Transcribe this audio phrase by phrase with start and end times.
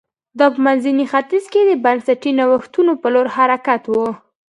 [0.39, 3.95] دا په منځني ختیځ کې د بنسټي نوښتونو په لور حرکت و